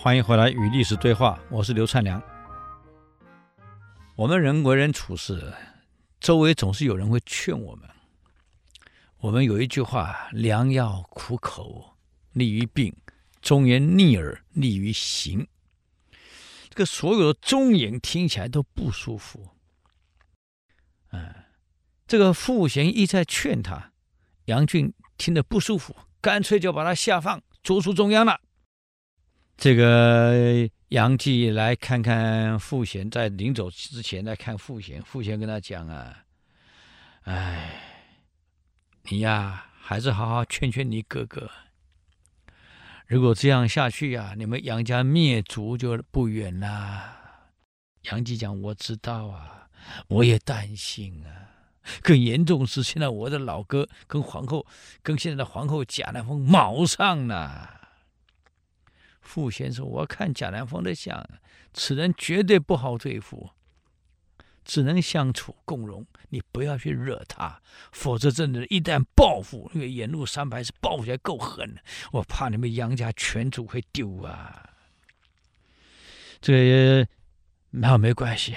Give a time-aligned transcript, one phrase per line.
[0.00, 2.22] 欢迎回来与历史对话，我是刘灿良。
[4.14, 5.52] 我们人为人处事，
[6.20, 7.90] 周围总是有人会劝我们。
[9.16, 11.96] 我们有一句话：“良药苦口，
[12.30, 12.92] 利于病；
[13.42, 15.48] 忠言逆耳，利于行。”
[16.70, 19.48] 这个所有的忠言听起来都不舒服。
[21.10, 21.34] 嗯，
[22.06, 23.90] 这个傅贤一再劝他，
[24.44, 28.40] 杨俊听得不舒服，干脆就把他下放，逐出中央了。
[29.58, 35.02] 这个杨继来看看傅贤，在临走之前来看傅贤。
[35.02, 36.16] 傅贤跟他讲啊，
[37.24, 37.82] 哎，
[39.10, 41.50] 你呀，还是好好劝劝你哥哥。
[43.08, 47.16] 如果这样下去呀，你们杨家灭族就不远了。
[48.02, 49.68] 杨继讲，我知道啊，
[50.06, 51.50] 我也担心啊。
[52.00, 54.64] 更严重是，现在我的老哥跟皇后，
[55.02, 57.77] 跟现在的皇后贾南风卯上了。
[59.28, 61.22] 傅先生，我看贾南风的相，
[61.74, 63.50] 此人绝对不好对付，
[64.64, 66.06] 只能相处共荣。
[66.30, 67.60] 你不要去惹他，
[67.92, 71.76] 否则真的一旦报复，因为沿路三百是报复起来够狠，
[72.10, 74.70] 我怕你们杨家全族会丢啊。
[76.40, 76.70] 这
[77.02, 77.08] 个
[77.70, 78.56] 那没关系，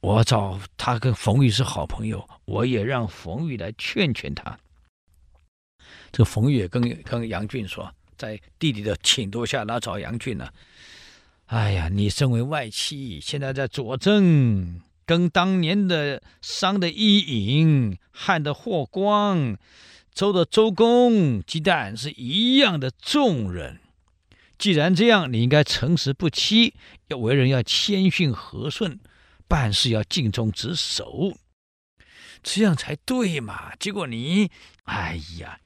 [0.00, 4.58] 我找他跟冯玉是好朋友，我也让冯玉来劝劝他。
[6.10, 7.92] 这个冯玉也跟跟杨俊说。
[8.16, 10.48] 在弟弟的请托下来找杨俊呢、
[11.46, 19.56] 哎呀，你身为外戚，现在在左镇，跟当年的商的伊尹、汉的霍光、
[20.12, 23.78] 周的周公、姬旦是一样的重人。
[24.58, 26.74] 既然这样，你应该诚实不欺，
[27.08, 28.98] 要为人要谦逊和顺，
[29.46, 31.36] 办事要尽忠职守，
[32.42, 33.76] 这样才对嘛。
[33.78, 34.50] 结果你，
[34.84, 35.60] 哎呀。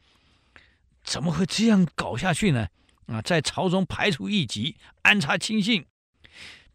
[1.03, 2.69] 怎么会这样搞下去呢？
[3.07, 5.85] 啊，在朝中排除异己，安插亲信，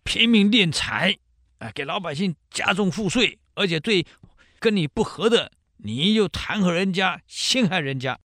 [0.03, 1.17] 拼命敛财，
[1.59, 4.05] 啊，给老百姓加重赋税，而且对
[4.59, 8.19] 跟你不和的，你又弹劾人家，陷害人家，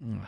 [0.00, 0.20] 嗯，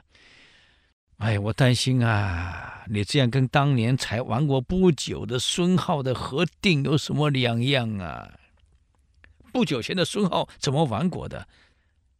[1.18, 8.38] 哎，我担心啊，你这样跟当年才亡国不久的孙皓的何定有什么两样啊？
[9.52, 11.46] 不久前的孙皓怎么亡国的？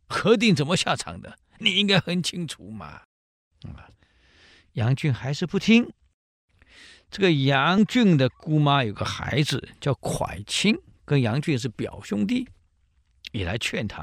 [0.09, 1.39] 何定怎么下场的？
[1.59, 3.03] 你应该很清楚嘛。
[3.65, 3.91] 啊，
[4.73, 5.93] 杨俊还是不听。
[7.11, 12.49] 这个杨俊的姑妈有个孩子叫蒯清，跟杨俊是表兄弟，
[13.33, 14.03] 也来劝他。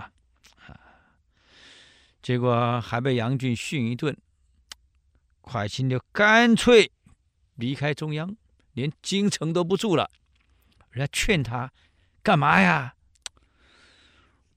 [0.66, 0.80] 啊，
[2.22, 4.18] 结果还被杨俊训一顿，
[5.42, 6.92] 蒯清就干脆
[7.56, 8.36] 离开中央，
[8.72, 10.10] 连京城都不住了。
[10.90, 11.72] 人家劝他
[12.22, 12.96] 干嘛呀？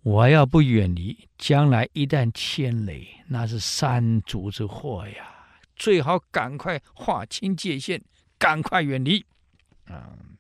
[0.07, 5.49] 我要不远离，将来一旦牵累，那是三族之祸呀！
[5.75, 8.01] 最好赶快划清界限，
[8.39, 9.27] 赶快远离。
[9.89, 10.37] 嗯，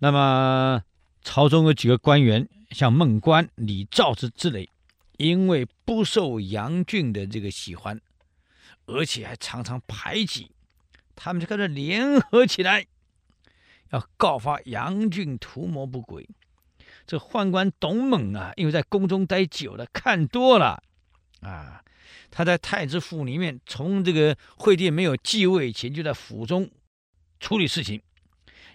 [0.00, 0.82] 那么
[1.22, 4.68] 朝中有几个官员，像孟观、李肇之之类，
[5.16, 7.98] 因为不受杨俊的这个喜欢，
[8.84, 10.50] 而且还常常排挤，
[11.16, 12.84] 他们就开始联合起来，
[13.92, 16.28] 要告发杨俊图谋不轨。
[17.06, 20.82] 这宦官董猛啊，因为在宫中待久了，看多了，
[21.40, 21.82] 啊，
[22.30, 26.70] 他在太子府里面，从这个惠帝没有继位前，就在府中
[27.40, 28.00] 处理事情，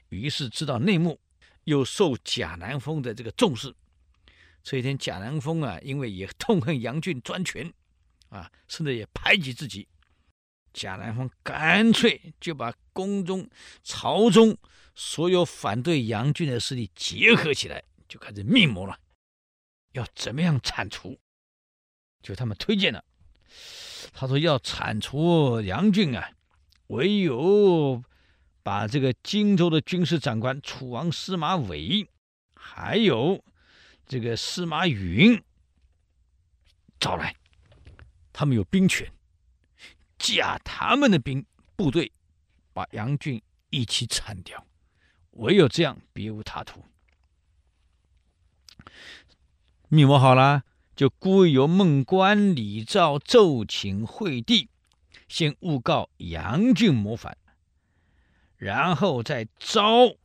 [0.10, 1.20] 于是知道内幕，
[1.64, 3.74] 又受贾南风的这个重视。
[4.62, 7.74] 这一天，贾南风啊，因为也痛恨杨骏专权，
[8.30, 9.88] 啊，甚至也排挤自己，
[10.74, 13.50] 贾南风干脆就把宫中、
[13.82, 14.58] 朝中
[14.94, 17.82] 所有反对杨骏的势力结合起来。
[18.08, 19.00] 就开始密谋了，
[19.92, 21.20] 要怎么样铲除？
[22.22, 23.04] 就他们推荐了，
[24.14, 26.32] 他说要铲除杨俊啊，
[26.88, 28.04] 唯有
[28.64, 32.10] 把这个荆州的军事长官楚王司马纬，
[32.56, 33.44] 还有
[34.06, 35.42] 这个司马云
[37.00, 37.36] 找来，
[38.34, 39.10] 他们有兵权，
[40.18, 41.46] 架他们的兵
[41.76, 42.12] 部队，
[42.74, 44.66] 把杨俊一起铲掉，
[45.32, 46.84] 唯有这样，别无他途。
[49.90, 50.64] 密谋好了，
[50.98, 54.70] 就故意由孟观、李肇奏请惠帝，
[55.30, 57.38] 先诬告杨俊谋反，
[58.58, 60.18] 然后再招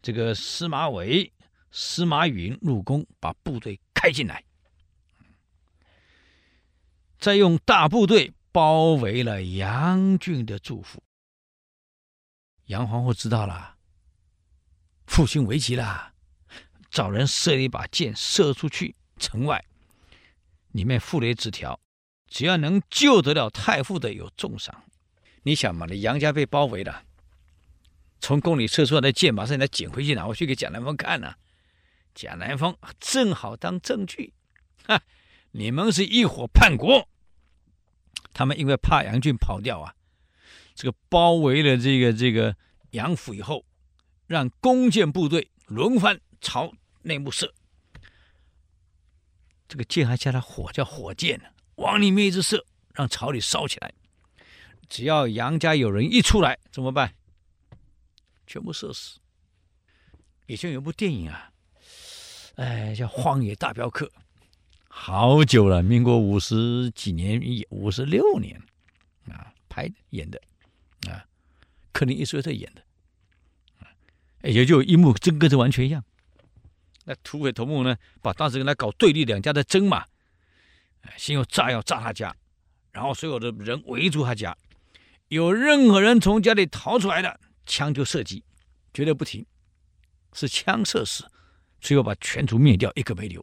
[0.00, 1.30] 这个司马纬、
[1.70, 4.42] 司马允入宫，把部队开进来，
[7.18, 11.02] 再用大部队包围了杨俊的住府。
[12.66, 13.76] 杨皇后知道了，
[15.06, 16.14] 父亲危急了。
[16.90, 19.64] 找人射了一把箭，射出去城外，
[20.72, 21.78] 里面附了一纸条：
[22.28, 24.74] 只要能救得了太傅的，有重赏；
[25.42, 27.04] 你想嘛，你杨家被包围了，
[28.20, 31.38] 从宫里射出来的箭马上来捡回去，拿回去给贾南风看呢、啊。
[32.14, 34.32] 贾南风正好当证据，
[34.86, 35.02] 哈，
[35.52, 37.08] 你们是一伙叛国。
[38.32, 39.94] 他们因为怕杨俊跑掉啊，
[40.74, 42.56] 这个包围了这个这个
[42.90, 43.64] 杨府以后，
[44.26, 47.52] 让弓箭部队轮番朝内幕射。
[49.66, 51.44] 这个箭还加了火，叫火箭呢，
[51.76, 52.64] 往里面一直射，
[52.94, 53.92] 让朝里烧起来。
[54.88, 57.12] 只要杨家有人一出来，怎么办？
[58.46, 59.18] 全部射死。
[60.46, 61.52] 以前有部电影啊，
[62.54, 64.06] 哎，叫《荒野大镖客》。
[64.88, 67.38] 好久了，民国五十几年，
[67.68, 68.58] 五十六年，
[69.28, 70.40] 啊，拍演的，
[71.06, 71.28] 啊，
[71.92, 72.82] 克林伊斯威特演的，
[74.50, 76.02] 也就一幕真跟这完全一样。
[77.10, 80.04] 那土匪头目呢，把当时跟他搞对立两家的争嘛，
[81.16, 82.36] 先用炸药炸他家，
[82.92, 84.54] 然后所有的人围住他家，
[85.28, 88.44] 有任何人从家里逃出来的，枪就射击，
[88.92, 89.46] 绝对不停，
[90.34, 91.26] 是枪射死，
[91.80, 93.42] 最后把全族灭掉，一个没留。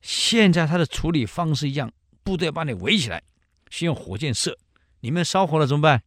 [0.00, 1.92] 现在他的处理方式一样，
[2.22, 3.22] 部队把你围起来，
[3.68, 4.56] 先用火箭射，
[5.00, 6.02] 里面烧火了怎么办？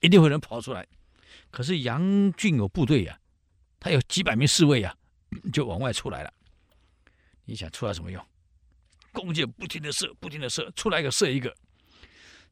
[0.00, 0.86] 一定会有人跑出来。
[1.50, 3.18] 可是杨俊有部队呀、
[3.80, 4.94] 他有几百名侍卫呀、
[5.52, 6.32] 就往外出来了。
[7.44, 8.24] 你想出来什么用？
[9.12, 11.54] 弓箭不停的射，不停的射，出来一个射一个。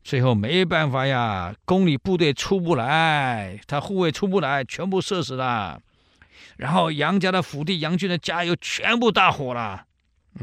[0.05, 5.81] 最后没办法呀，宫里部队出不来，他护卫出不来，全部射死了。
[6.57, 9.87] 然后杨家的府邸，杨俊的家又全部大火了。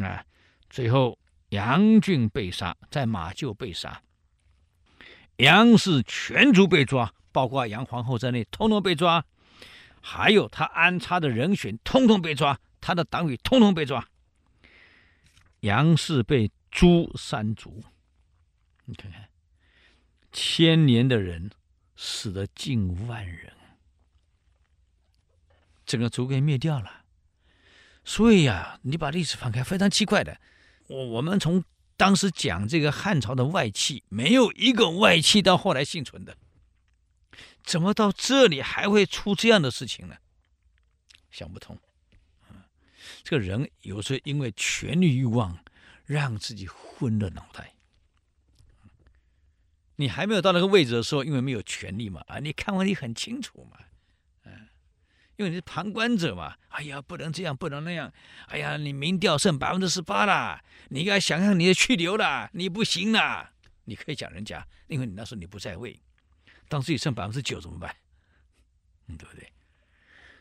[0.01, 0.23] 啊！
[0.69, 1.17] 最后
[1.49, 4.01] 杨俊被杀，在马厩被杀，
[5.37, 9.25] 杨氏全族被抓，包括杨皇后在内，通通被抓。
[10.01, 14.07] 还有他安插的人选，通通被抓，他的党羽通通被抓。
[15.61, 17.83] 杨氏被诛三族，
[18.85, 19.27] 你看看，
[20.31, 21.51] 千年的人
[21.97, 23.51] 死了近万人，
[25.85, 27.03] 整个族给灭掉了。
[28.05, 30.39] 所以呀、你把历史翻开，非常奇怪的。
[30.87, 31.63] 我我们从
[31.97, 36.37] 当时讲这个汉朝的外戚，没有一个外戚到后来幸存的，
[37.63, 40.15] 怎么到这里还会出这样的事情呢？
[41.31, 41.77] 想不通。
[43.23, 45.63] 这个人有时候因为权力欲望，
[46.05, 47.73] 让自己昏了脑袋。
[49.97, 53.77] 你还没有到那个位置的时候，因为没有权力嘛，啊，你看问题很清楚嘛。
[54.45, 54.67] 嗯
[55.35, 58.11] 因为你是旁观者嘛，哎呀，不能这样，不能那样，
[58.47, 63.51] 哎呀，你民调剩百分之十八了，你应该想想你的去留了，你不行了，
[63.85, 65.97] 你可以讲人家，因为你那时候你不在位，
[66.69, 67.93] 当时你剩百分之九怎么办？
[69.07, 69.51] 嗯，对不对？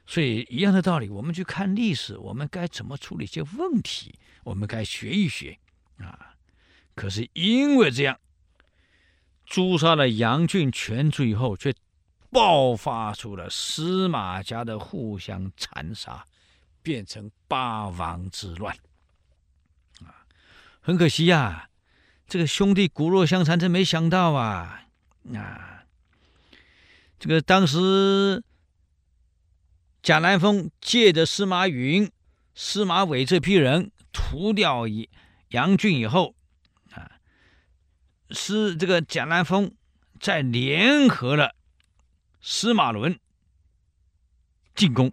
[0.06, 5.58] 所以一样的道理，我们去看历史，我们该怎么处理一些问题，我们该学一学
[5.98, 6.36] 啊。
[6.94, 8.20] 可是因为这样，
[9.44, 11.74] 诛杀了杨俊全族以后，却。
[12.30, 16.26] 爆发出了司马家的互相残杀，
[16.82, 18.76] 变成八王之乱。
[20.04, 20.28] 啊，
[20.82, 21.70] 很可惜呀、
[22.26, 24.82] 这个兄弟骨肉相残，真没想到啊！
[25.34, 25.77] 啊，
[27.18, 28.42] 这个当时
[30.02, 32.10] 贾南风借着司马云、
[32.54, 34.84] 司马伟这批人屠掉
[35.48, 36.34] 杨俊以后，
[36.92, 37.10] 啊，
[38.30, 39.74] 是这个贾南风
[40.20, 41.54] 在联合了。
[42.40, 43.18] 司马伦
[44.76, 45.12] 进攻，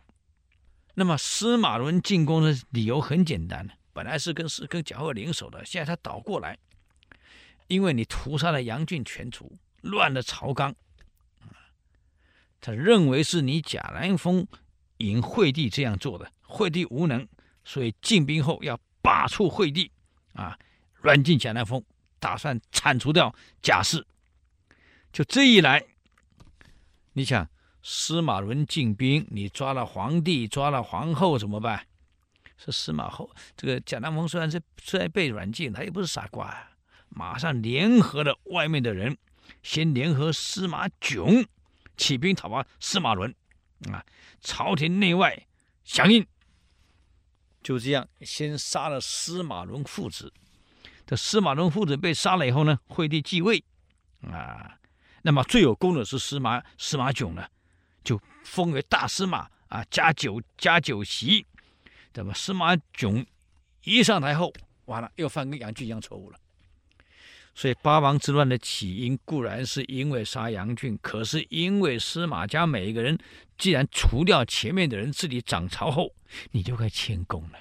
[0.94, 6.58] 那么司马伦进攻的理由很简单，本来是跟是跟贾后联手的，现在他倒过来，
[7.68, 10.74] 因为你屠杀了杨俊全族，乱了朝纲，
[12.62, 14.48] 他认为是你贾南风
[14.98, 17.28] 引惠帝这样做的，惠帝无能，
[17.64, 19.92] 所以进兵后要罢黜惠帝，
[20.34, 20.58] 啊，
[20.96, 21.84] 软禁贾南风，
[22.20, 24.06] 打算铲除掉贾氏，
[25.12, 25.84] 就这一来。
[27.14, 27.48] 你想
[27.82, 31.86] 司马伦进兵，你抓了皇帝，抓了皇后怎么办？
[32.58, 36.72] 是司马后这个贾南风虽然是虽然被软禁，他也不是傻瓜啊，
[37.10, 39.18] 马上联合了外面的人，
[39.62, 41.46] 先联合司马囧
[41.96, 43.34] 起兵讨伐司马伦，
[43.92, 44.06] 啊，
[44.42, 45.48] 朝廷内外
[45.84, 46.26] 响应，
[47.62, 50.34] 就这样先杀了司马伦父子。
[51.06, 53.64] 这司马伦父子被杀了以后呢，惠帝继位，
[54.22, 54.80] 啊。
[55.22, 57.50] 那么最有功的是司马司马囧了，
[58.04, 61.46] 就封为大司马啊，加酒加酒席。
[62.14, 63.26] 那么司马囧
[63.84, 64.54] 一上台后，
[64.86, 66.40] 完了又犯跟杨俊一样错误了。
[67.56, 73.18] 所以八王之乱的起因固然是因为杀杨俊，可是因为司马家每一个人
[73.58, 76.12] 既然除掉前面的人，自己掌朝后，
[76.52, 77.60] 你就该谦恭了。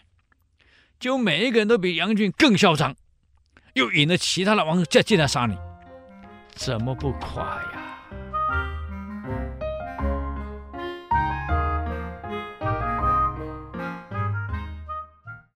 [0.99, 2.97] 就每一个人都比杨俊更嚣张，
[3.75, 5.57] 又引得其他的王再进来杀你。
[6.55, 7.84] 怎么不垮呀？